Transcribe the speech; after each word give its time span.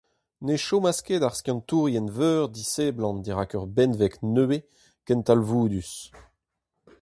Ne 0.45 0.55
chomas 0.65 0.99
ket 1.05 1.25
ar 1.27 1.35
skiantourien 1.39 2.07
veur 2.17 2.43
diseblant 2.55 3.21
dirak 3.25 3.51
ur 3.59 3.67
benveg 3.75 4.13
nevez 4.35 4.65
ken 5.05 5.19
talvoudus. 5.27 5.93